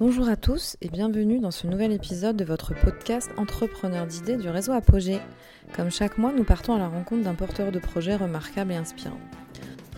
[0.00, 4.48] Bonjour à tous et bienvenue dans ce nouvel épisode de votre podcast Entrepreneur d'idées du
[4.48, 5.20] réseau Apogée.
[5.76, 9.20] Comme chaque mois, nous partons à la rencontre d'un porteur de projet remarquable et inspirant.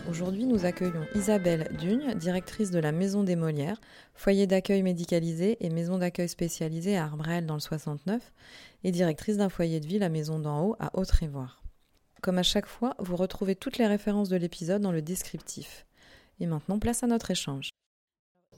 [0.09, 3.79] Aujourd'hui, nous accueillons Isabelle Dugne, directrice de la Maison des Molières,
[4.13, 8.33] foyer d'accueil médicalisé et maison d'accueil spécialisée à Arbrel dans le 69,
[8.83, 11.63] et directrice d'un foyer de vie, la Maison d'en haut à Haute-Révoire.
[12.21, 15.85] Comme à chaque fois, vous retrouvez toutes les références de l'épisode dans le descriptif.
[16.41, 17.69] Et maintenant, place à notre échange.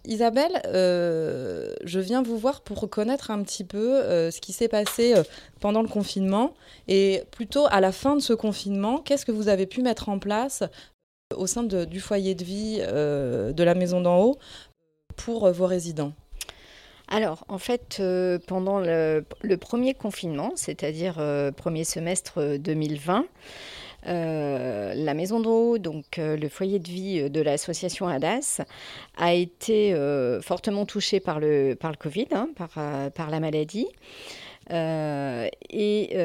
[0.07, 4.67] Isabelle, euh, je viens vous voir pour connaître un petit peu euh, ce qui s'est
[4.67, 5.23] passé euh,
[5.59, 6.53] pendant le confinement.
[6.87, 10.19] Et plutôt à la fin de ce confinement, qu'est-ce que vous avez pu mettre en
[10.19, 10.63] place
[11.35, 14.37] au sein du foyer de vie de la maison d'en haut
[15.15, 16.13] pour vos résidents?
[17.07, 18.01] Alors, en fait,
[18.47, 19.23] pendant le,
[19.59, 21.15] premier confinement, c'est-à-dire
[21.55, 23.25] premier semestre 2020,
[24.07, 28.61] euh, la maison d'eau, donc euh, le foyer de vie euh, de l'association ADAS,
[29.17, 29.95] a été
[30.41, 32.69] fortement touché par le, par le Covid, hein, par,
[33.11, 33.87] par, la maladie.
[34.69, 36.17] et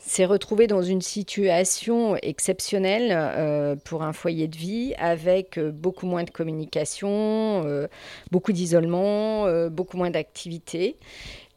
[0.00, 6.30] s'est retrouvé dans une situation exceptionnelle pour un foyer de vie avec beaucoup moins de
[6.30, 7.88] communication,
[8.32, 10.96] beaucoup d'isolement, beaucoup moins d'activité.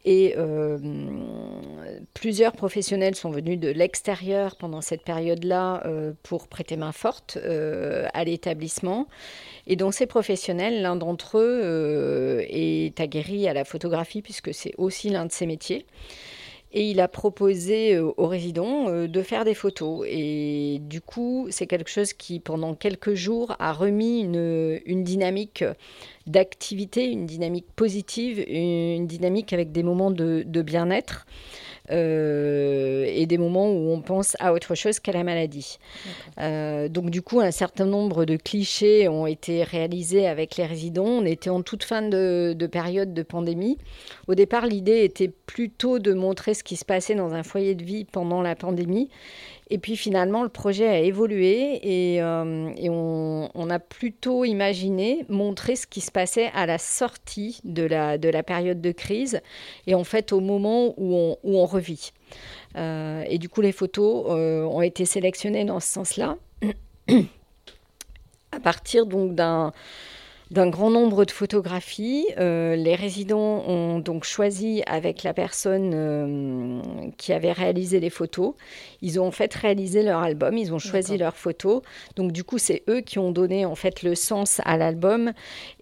[0.04, 0.78] Et euh,
[2.12, 8.06] plusieurs professionnels sont venus de l'extérieur pendant cette période-là euh, pour prêter main forte euh,
[8.12, 9.08] à l'établissement.
[9.66, 15.08] Et dont ces professionnels, l'un d'entre eux est aguerri à la photographie puisque c'est aussi
[15.08, 15.86] l'un de ses métiers
[16.74, 20.04] et il a proposé aux résidents de faire des photos.
[20.10, 25.64] Et du coup, c'est quelque chose qui, pendant quelques jours, a remis une, une dynamique
[26.26, 31.26] d'activité, une dynamique positive, une dynamique avec des moments de, bien-être.
[31.90, 32.83] Euh,
[33.24, 35.78] et des moments où on pense à autre chose qu'à la maladie.
[36.40, 41.06] Euh, donc du coup, un certain nombre de clichés ont été réalisés avec les résidents.
[41.06, 43.78] On était en toute fin de, de période de pandémie.
[44.28, 47.82] Au départ, l'idée était plutôt de montrer ce qui se passait dans un foyer de
[47.82, 49.08] vie pendant la pandémie
[49.70, 52.70] et puis finalement, le projet a évolué et, euh,
[53.54, 58.28] on, a plutôt imaginé montrer ce qui se passait à la sortie de la, de
[58.28, 59.40] la période de crise
[59.86, 62.12] et en fait au moment où on, où on revit.
[62.76, 66.36] Euh, et du coup, les photos euh, ont été sélectionnées dans ce sens-là
[68.52, 69.72] à partir donc d'un
[70.50, 72.26] d'un grand nombre de photographies.
[72.38, 76.80] Euh, les résidents ont donc choisi avec la personne euh,
[77.16, 78.54] qui avait réalisé les photos.
[79.00, 81.82] Ils ont en fait réalisé leur album, ils ont choisi leurs photos.
[82.16, 85.32] Donc du coup, c'est eux qui ont donné en fait le sens à l'album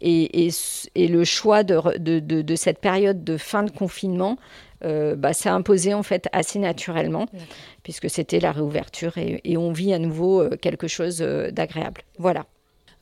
[0.00, 0.48] et,
[0.94, 4.38] et, le choix de, de, de, cette période de fin de confinement.
[4.84, 7.26] Euh, bah, s'est imposé en fait assez naturellement
[7.82, 12.03] puisque c'était la réouverture et, et, on vit à nouveau quelque chose d'agréable.
[12.19, 12.47] Voilà.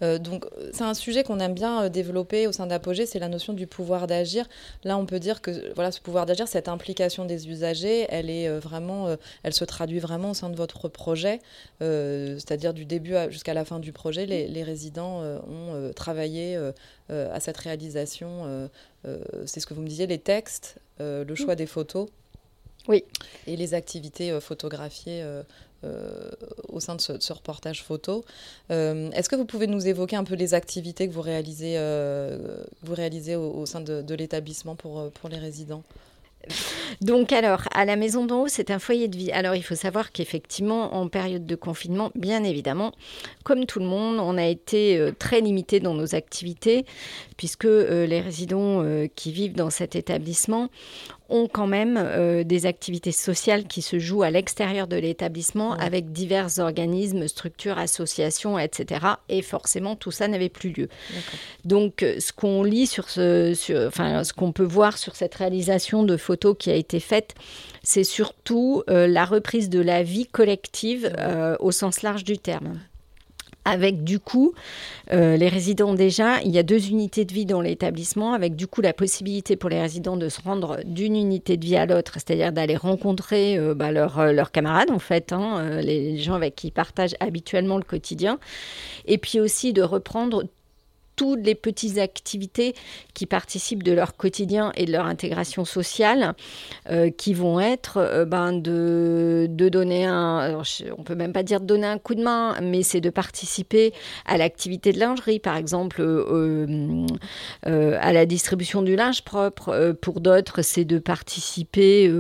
[0.03, 3.29] Euh, donc c'est un sujet qu'on aime bien euh, développer au sein d'Apogée, c'est la
[3.29, 4.49] notion du pouvoir d'agir.
[4.85, 8.49] Là, on peut dire que voilà, ce pouvoir d'agir, cette implication des usagers, elle est
[8.49, 11.41] euh, vraiment, elle se traduit vraiment au sein de votre projet,
[11.81, 16.59] c'est-à-dire du début jusqu'à la fin du projet, les, résidents ont travaillé
[17.09, 18.69] à cette réalisation.
[19.47, 22.09] c'est ce que vous me disiez, les textes, le choix des photos.
[22.89, 23.05] Oui.
[23.47, 25.25] Et les activités photographiées
[25.83, 26.31] euh,
[26.69, 28.23] au sein de ce, reportage photo.
[28.71, 32.63] Euh, est-ce que vous pouvez nous évoquer un peu les activités que vous réalisez, euh,
[32.83, 35.83] vous réalisez au, sein de, de l'établissement pour, pour les résidents?
[37.01, 39.33] Donc alors, à la maison d'en haut, c'est un foyer de vie.
[39.33, 42.93] Alors il faut savoir qu'effectivement, en période de confinement, bien évidemment,
[43.43, 46.85] comme tout le monde, on a été très limité dans nos activités,
[47.37, 48.83] puisque les résidents
[49.15, 50.71] qui vivent dans cet établissement
[51.31, 56.13] ont quand même euh, des activités sociales qui se jouent à l'extérieur de l'établissement avec
[56.13, 59.07] divers organismes, structures, associations, etc.
[59.29, 60.89] Et forcément, tout ça n'avait plus lieu.
[61.65, 66.03] Donc, euh, ce qu'on lit sur ce, enfin, ce qu'on peut voir sur cette réalisation
[66.03, 67.35] de photos qui a été faite,
[67.83, 71.11] c'est surtout euh, la reprise de la vie collective
[71.61, 72.79] au sens large du terme
[73.65, 74.53] avec du coup
[75.13, 78.67] euh, les résidents déjà, il y a deux unités de vie dans l'établissement, avec du
[78.67, 82.15] coup la possibilité pour les résidents de se rendre d'une unité de vie à l'autre,
[82.15, 86.69] c'est-à-dire d'aller rencontrer euh, bah, euh, leurs camarades en fait, hein, les gens avec qui
[86.69, 88.39] ils partagent habituellement le quotidien,
[89.07, 90.45] et puis aussi de reprendre
[91.21, 92.75] toutes les petites activités
[93.13, 96.33] qui participent de leur quotidien et de leur intégration sociale,
[96.91, 100.63] euh, qui vont être euh, ben de, de, donner un,
[100.97, 103.93] on peut même pas dire de donner un coup de main, mais c'est de participer
[104.25, 107.07] à l'activité de lingerie, par exemple, euh,
[107.67, 109.95] à la distribution du linge propre.
[110.01, 112.11] pour d'autres, c'est de participer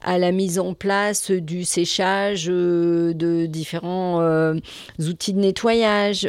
[0.00, 4.54] à la mise en place du séchage de différents
[4.98, 6.22] outils de nettoyage,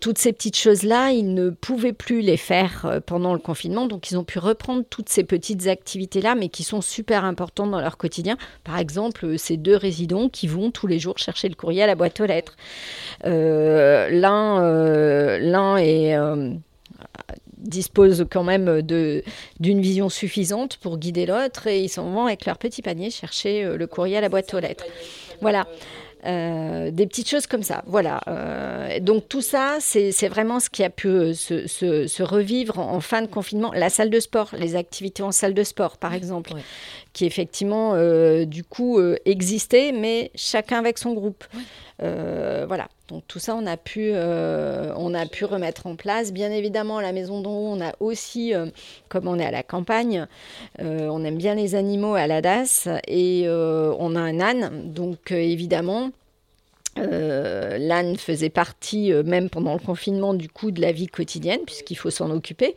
[0.00, 3.86] toutes ces petites choses choses-là, ils ne pouvaient plus les faire euh, pendant le confinement,
[3.86, 7.80] donc ils ont pu reprendre toutes ces petites activités-là, mais qui sont super importantes dans
[7.80, 8.36] leur quotidien.
[8.64, 11.86] Par exemple, euh, ces deux résidents qui vont tous les jours chercher le courrier à
[11.86, 12.56] la boîte aux lettres.
[13.24, 16.16] Euh, l'un, l'un est
[17.56, 19.22] dispose quand même de,
[19.58, 23.76] d'une vision suffisante pour guider l'autre et ils s'en vont avec leur petit panier chercher
[23.76, 24.84] le courrier à la boîte aux lettres.
[25.40, 25.66] Voilà.
[26.26, 27.84] Euh, des petites choses comme ça.
[27.86, 28.20] Voilà.
[28.26, 33.22] Euh, donc tout ça, c'est vraiment ce qui a pu euh, se, revivre en, fin
[33.22, 33.70] de confinement.
[33.72, 36.52] La salle de sport, les activités en salle de sport, par exemple,
[37.18, 37.96] qui effectivement,
[38.44, 41.44] du coup, existaient, mais chacun avec son groupe.
[41.98, 42.86] voilà.
[43.08, 46.32] Donc tout ça, on a pu, on a pu remettre en place.
[46.32, 48.52] Bien évidemment, à la maison d'en haut, on a aussi,
[49.08, 50.26] comme on est à la campagne,
[50.78, 54.92] on aime bien les animaux à la DAS et on a un âne.
[54.92, 56.10] Donc évidemment,
[56.98, 61.60] euh, l'âne faisait partie, euh, même pendant le confinement, du coup, de la vie quotidienne,
[61.66, 62.74] puisqu'il faut s'en occuper.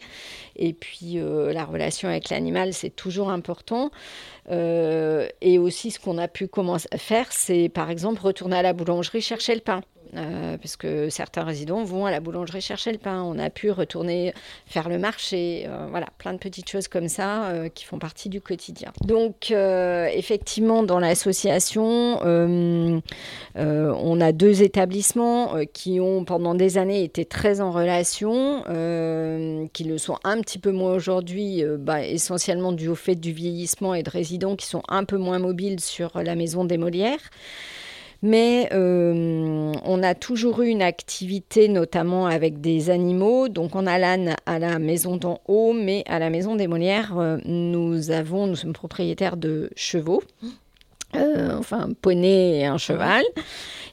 [0.55, 3.91] Et puis, euh, la relation avec l'animal, c'est toujours important.
[4.49, 8.73] et aussi, ce qu'on a pu commencer à faire, c'est par exemple retourner à la
[8.73, 9.81] boulangerie chercher le pain.
[10.17, 13.21] Euh, parce que certains résidents vont à la boulangerie chercher le pain.
[13.23, 14.33] On a pu retourner
[14.65, 15.65] faire le marché.
[15.67, 18.91] Euh, voilà, plein de petites choses comme ça euh, qui font partie du quotidien.
[19.05, 22.19] Donc, effectivement, dans l'association,
[23.55, 28.63] on a deux établissements qui ont pendant des années été très en relation,
[29.73, 33.93] qui le sont un petit peu moins aujourd'hui, bah, essentiellement dû au fait du vieillissement
[33.93, 37.19] et de résidents qui sont un peu moins mobiles sur la maison des Molières.
[38.23, 43.49] Mais euh, on a toujours eu une activité, notamment avec des animaux.
[43.49, 47.17] Donc on a l'âne à la maison d'en haut, mais à la maison des Molières,
[47.17, 50.21] euh, nous avons, nous sommes propriétaires de chevaux.
[51.15, 53.23] Euh, enfin, un poney et un cheval.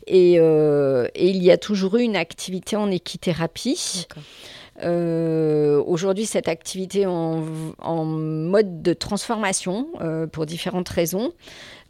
[0.07, 4.07] Et, il y a toujours eu une activité en équithérapie.
[4.83, 7.45] Aujourd'hui, cette activité en,
[7.79, 9.89] en, mode de transformation
[10.33, 11.33] pour différentes raisons.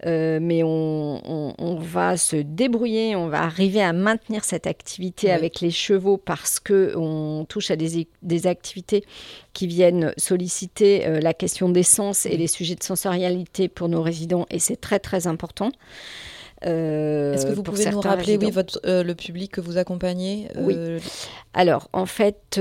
[0.06, 5.70] Euh, mais on, va se débrouiller, on va arriver à maintenir cette activité avec les
[5.70, 9.04] chevaux parce que on touche à des, activités
[9.54, 14.02] qui viennent solliciter euh, la question des sens et les sujets de sensorialité pour nos
[14.02, 15.72] résidents et c'est très très important.
[16.66, 20.76] Euh, Est-ce que vous pouvez nous rappeler oui, votre, le public que vous accompagnez Oui.
[21.54, 22.58] Alors, en fait,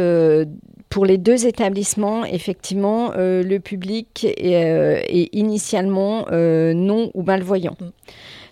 [0.90, 5.02] pour les deux établissements, effectivement, euh, le public est, euh,
[5.32, 7.78] initialement euh, non ou malvoyant.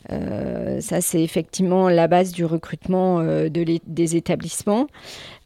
[0.10, 0.80] Mm.
[0.82, 4.86] ça, c'est effectivement la base du recrutement de des établissements.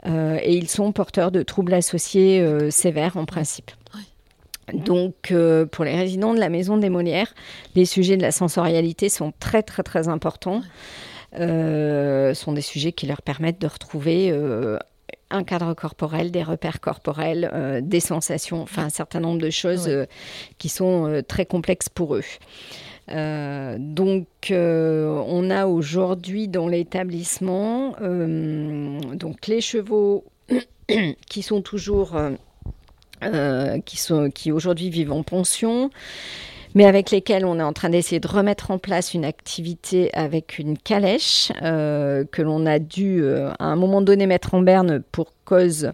[0.06, 3.72] et ils sont porteurs de troubles associés sévères en principe.
[4.74, 5.34] Donc,
[5.72, 7.34] pour les résidents de la maison des Molières,
[7.76, 10.62] les sujets de la sensorialité sont très, très, très importants.
[11.34, 14.32] sont des sujets qui leur permettent de retrouver
[15.32, 19.88] un cadre corporel, des repères corporels, euh, des sensations, enfin un certain nombre de choses
[19.88, 20.06] euh,
[20.58, 22.24] qui sont euh, très complexes pour eux.
[23.80, 30.26] donc, on a aujourd'hui dans l'établissement donc les chevaux
[31.28, 32.16] qui sont toujours
[33.86, 35.90] qui sont qui aujourd'hui vivent en pension
[36.76, 40.60] mais avec lesquels on est en train d'essayer de remettre en place une activité avec
[40.60, 45.02] une calèche euh, que l'on a dû euh, à un moment donné mettre en berne
[45.12, 45.92] pour cause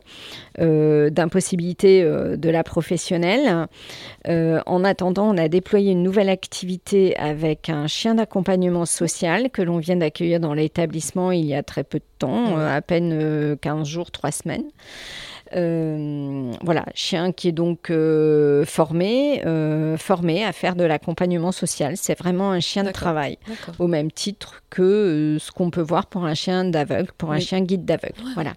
[0.59, 3.67] euh, d'impossibilité de la professionnelle.
[4.27, 9.77] en attendant, on a déployé une nouvelle activité avec un chien d'accompagnement social que l'on
[9.77, 14.11] vient d'accueillir dans l'établissement il y a très peu de temps, à peine 15 jours,
[14.11, 14.65] 3 semaines.
[15.53, 21.97] Euh, voilà, chien qui est donc euh, formé, euh, formé à faire de l'accompagnement social.
[21.97, 23.37] C'est vraiment un chien de travail,
[23.79, 27.61] au même titre que ce qu'on peut voir pour un chien d'aveugle, pour un chien
[27.61, 28.15] guide d'aveugle.
[28.33, 28.53] voilà.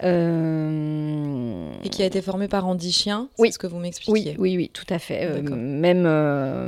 [0.00, 4.36] Et qui a été formé par Andy Chien, c'est ce que vous m'expliquiez.
[4.38, 5.42] Oui, oui, oui, tout à fait.
[5.42, 6.02] même,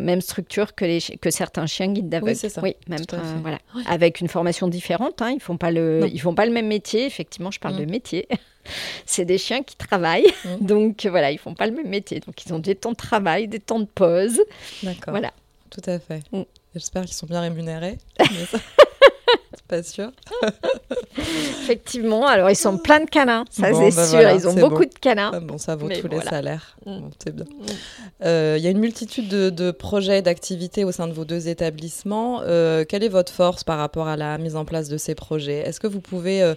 [0.00, 2.32] même structure que, les, que certains chiens guides d'aveugle.
[2.32, 2.60] Oui, c'est ça.
[2.62, 3.00] Oui, même,
[3.42, 3.58] voilà.
[3.88, 5.22] Avec une formation différente.
[5.22, 5.30] Hein.
[5.34, 7.06] Ils font pas le, ils font pas le même métier.
[7.06, 8.26] Effectivement, je parle de métier.
[9.06, 10.32] C'est des chiens qui travaillent.
[10.44, 10.56] Mmh.
[10.60, 12.20] Donc voilà, ils font pas le même métier.
[12.20, 14.40] Donc ils ont des temps de travail, des temps de pause.
[14.82, 15.12] D'accord.
[15.12, 15.32] Voilà.
[15.70, 16.22] Tout à fait.
[16.32, 16.42] Mmh.
[16.74, 17.98] J'espère qu'ils sont bien rémunérés.
[19.68, 20.10] pas sûr.
[21.18, 24.94] Effectivement, alors ils sont plein de canins, ça c'est bah sûr, ils ont beaucoup de
[24.94, 25.30] canins.
[25.34, 26.76] Ah bon, ça vaut tous les salaires.
[26.86, 26.98] Mmh.
[27.22, 27.44] c'est bien.
[28.24, 32.42] Euh, il y a une multitude de, projets, d'activités au sein de vos deux établissements.
[32.42, 35.58] Euh, quelle est votre force par rapport à la mise en place de ces projets?
[35.58, 36.54] Est-ce que vous pouvez euh,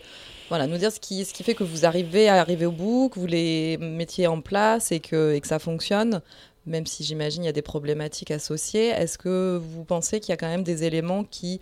[0.50, 3.10] voilà, nous dire ce qui, ce qui fait que vous arrivez à arriver au bout,
[3.10, 6.22] que vous les mettiez en place et que, et que ça fonctionne?
[6.66, 8.88] Même si j'imagine il y a des problématiques associées.
[8.88, 11.60] Est-ce que vous pensez qu'il y a quand même des éléments qui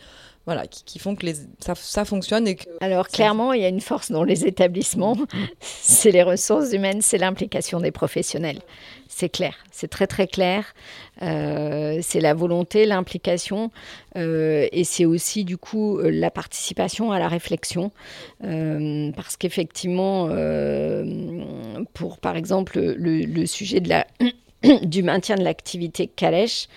[0.48, 2.48] voilà, qui, font que les, ça, fonctionne.
[2.48, 5.16] Et que Alors clairement, il y a une force dans les établissements,
[5.60, 8.60] c'est les ressources humaines, c'est l'implication des professionnels.
[9.08, 10.74] C'est clair, c'est très très clair.
[11.22, 13.70] Euh, c'est la volonté, l'implication,
[14.18, 17.92] euh, et c'est aussi du coup la participation à la réflexion,
[18.44, 20.28] euh, parce qu'effectivement,
[21.94, 24.08] pour par exemple le, sujet de la
[24.84, 26.68] du maintien de l'activité calèche,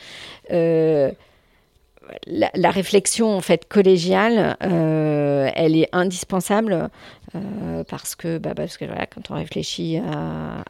[2.27, 6.91] la, réflexion en fait collégiale, euh, elle est indispensable
[7.35, 9.99] euh, parce que, bah, quand on réfléchit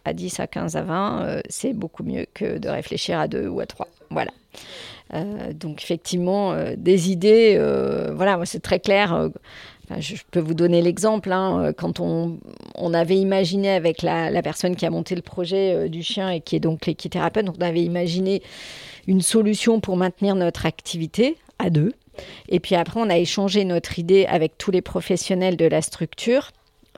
[0.04, 3.48] à, 10, à 15, à 20, euh, c'est beaucoup mieux que de réfléchir à 2
[3.48, 3.88] ou à 3.
[4.10, 4.30] Voilà.
[5.54, 7.58] donc effectivement, des idées,
[8.14, 9.30] voilà, c'est très clair.
[9.98, 11.32] Je peux vous donner l'exemple.
[11.32, 12.38] Hein, quand on,
[12.94, 16.60] avait imaginé avec la, personne qui a monté le projet du chien et qui est
[16.60, 18.42] donc l'équithérapeute, on avait imaginé
[19.06, 21.92] une solution pour maintenir notre activité à deux.
[22.48, 26.50] Et puis après, on a échangé notre idée avec tous les professionnels de la structure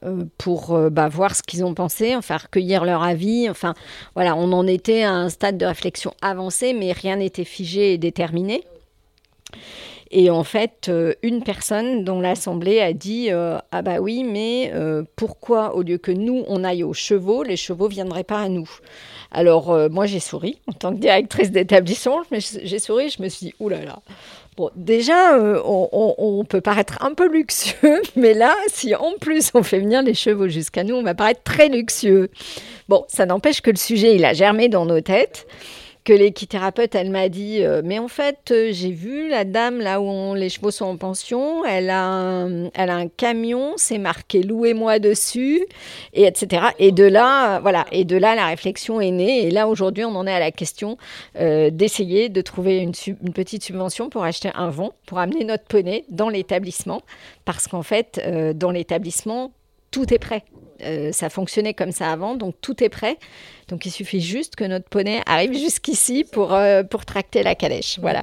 [0.05, 3.49] euh, pour euh, bah, voir ce qu'ils ont pensé, enfin recueillir leur avis.
[3.49, 3.75] Enfin,
[4.15, 7.99] voilà, on en était à un stade de réflexion avancé, mais rien n'était figé et
[7.99, 8.63] déterminé.
[10.11, 14.73] Et en fait, euh, une personne dont l'Assemblée a dit Ah bah oui, mais
[15.17, 18.69] pourquoi, au lieu que nous, on aille aux chevaux, les chevaux viendraient pas à nous?
[19.31, 20.59] Alors, euh, moi, j'ai souri.
[20.67, 23.11] En tant que directrice d'établissement, j'ai souri.
[23.11, 23.85] Je me suis dit, oulala.
[23.85, 24.03] Là là.
[24.57, 29.63] Bon, déjà, euh, on, peut paraître un peu luxueux, mais là, si en plus on
[29.63, 32.31] fait venir les chevaux jusqu'à nous, on va paraître très luxueux.
[32.89, 35.47] Bon, ça n'empêche que le sujet, il a germé dans nos têtes
[36.07, 40.01] que l'équithérapeute, elle m'a dit, euh, mais en fait, euh, j'ai vu la dame là
[40.01, 44.45] où les chevaux sont en pension, elle a un, elle a un camion, c'est marqué
[44.45, 45.67] louez-moi dessus,
[46.15, 46.67] et etc.
[46.79, 49.49] Et de là, voilà, et de là, la réflexion est née.
[49.49, 50.97] Et là, aujourd'hui, on en est à la question
[51.41, 55.65] euh, d'essayer de trouver une, une, petite subvention pour acheter un vent, pour amener notre
[55.65, 57.03] poney dans l'établissement,
[57.45, 58.21] parce qu'en fait,
[58.55, 59.51] dans l'établissement,
[59.97, 60.45] tout est prêt.
[60.83, 63.17] Euh, ça fonctionnait comme ça avant, donc tout est prêt.
[63.69, 67.99] Donc il suffit juste que notre poney arrive jusqu'ici pour, euh, pour tracter la calèche.
[67.99, 68.23] Voilà.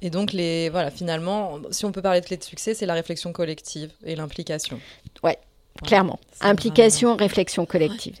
[0.00, 2.94] Et donc, les, voilà, finalement, si on peut parler de clé de succès, c'est la
[2.94, 4.80] réflexion collective et l'implication.
[5.22, 5.38] Ouais,
[5.82, 6.18] clairement.
[6.40, 8.16] Implication, réflexion collective.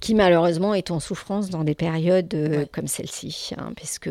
[0.00, 3.52] Qui malheureusement est en souffrance dans des périodes euh, comme celle-ci.
[3.56, 4.10] Hein, puisque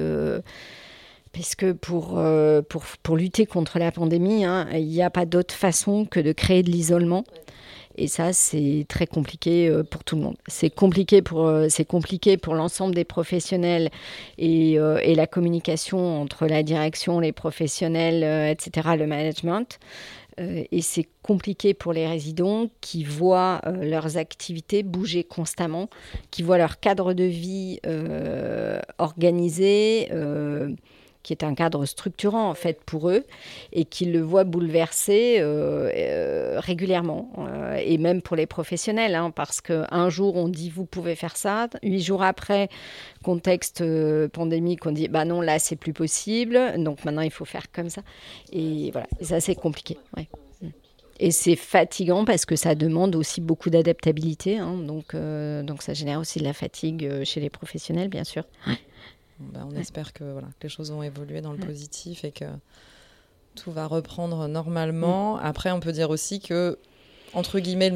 [1.34, 2.22] puisque pour,
[2.68, 6.34] pour, pour, lutter contre la pandémie, hein, il n'y a pas d'autre façon que de
[6.34, 7.24] créer de l'isolement.
[7.96, 10.38] Et ça, c'est très compliqué euh, pour tout le monde.
[10.48, 13.90] C'est compliqué pour, euh, c'est compliqué pour l'ensemble des professionnels
[14.38, 19.80] et, euh, et, la communication entre la direction, les professionnels, etc., le management.
[20.38, 25.90] et c'est compliqué pour les résidents qui voient leurs activités bouger constamment,
[26.32, 27.80] qui voient leur cadre de vie
[28.98, 30.10] organisé
[31.24, 33.26] qui est un cadre structurant en fait pour eux
[33.74, 39.32] et qui le voient bouleverser euh, euh, régulièrement euh, et même pour les professionnels hein,
[39.32, 42.70] parce qu'un jour on dit vous pouvez faire ça huit jours après
[43.24, 43.84] contexte
[44.30, 47.90] pandémique on dit bah non là c'est plus possible donc maintenant il faut faire comme
[47.90, 48.02] ça
[48.52, 49.98] et voilà et ça c'est compliqué
[51.24, 54.58] Et c'est fatigant parce que ça demande aussi beaucoup d'adaptabilité.
[54.58, 58.44] Hein, donc, donc ça génère aussi de la fatigue chez les professionnels, bien sûr.
[59.54, 62.46] Bah, on espère que, voilà, les choses vont évoluer dans le positif et que
[63.56, 65.36] tout va reprendre normalement.
[65.36, 65.40] Mm.
[65.44, 66.78] Après, on peut dire aussi que,
[67.34, 67.92] entre guillemets,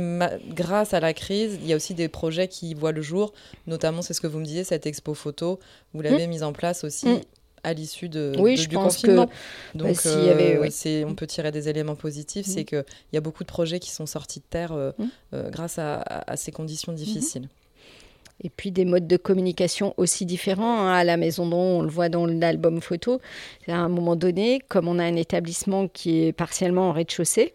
[0.49, 3.33] grâce à la crise, il y a aussi des projets qui voient le jour.
[3.67, 5.59] Notamment, c'est ce que vous me disiez, cette expo photo,
[5.93, 6.29] vous l'avez mm.
[6.29, 7.07] mise en place aussi.
[7.07, 7.21] Mm.
[7.63, 9.27] à l'issue de, oui, je du pense confinement.
[9.27, 13.43] Que, Donc, bah, euh, on peut tirer des éléments positifs, c'est qu'il y a beaucoup
[13.43, 14.91] de projets qui sont sortis de terre euh,
[15.33, 16.95] euh, grâce à, ces conditions mm-hmm.
[16.95, 17.49] difficiles.
[18.43, 20.87] Et puis des modes de communication aussi différents.
[20.87, 20.93] Hein.
[20.93, 23.21] À la Maison dont on le voit dans l'album photo.
[23.67, 27.53] À un moment donné, comme on a un établissement qui est partiellement en rez-de-chaussée,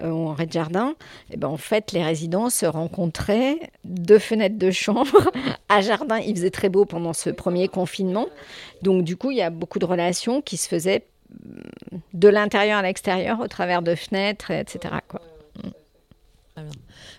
[0.00, 0.94] euh, en rez-de-jardin,
[1.30, 5.30] et eh ben en fait, les résidents se rencontraient, deux fenêtres de chambre,
[5.68, 6.18] à jardin.
[6.18, 8.28] Il faisait très beau pendant ce premier confinement.
[8.82, 11.04] Donc, du coup, il y a beaucoup de relations qui se faisaient
[12.12, 14.94] de l'intérieur à l'extérieur, au travers de fenêtres, etc.
[15.08, 15.20] Quoi.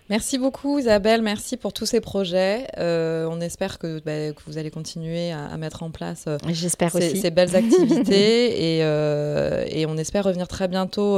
[0.10, 2.67] Merci beaucoup Isabelle, merci pour tous ces projets.
[2.77, 7.15] Euh, on espère que, bah, que, vous allez continuer à, mettre en place euh, ces,
[7.15, 11.17] ces, belles activités et, euh, et, on espère revenir très bientôt